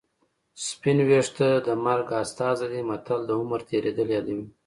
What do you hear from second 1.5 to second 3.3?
د مرګ استازی دی متل